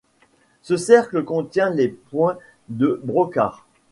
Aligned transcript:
Ce 0.63 0.77
cercle 0.77 1.23
contient 1.23 1.69
les 1.69 1.87
points 1.87 2.39
de 2.69 2.99
Brocard. 3.03 3.67